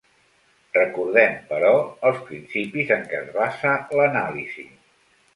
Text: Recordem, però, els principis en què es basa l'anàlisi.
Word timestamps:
Recordem, 0.75 1.33
però, 1.51 1.73
els 2.09 2.23
principis 2.29 2.93
en 2.95 3.03
què 3.11 3.19
es 3.25 3.29
basa 3.35 3.75
l'anàlisi. 3.99 4.65